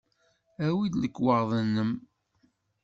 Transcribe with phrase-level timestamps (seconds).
[0.65, 1.91] Awi-d lekwaɣeḍ-nnem.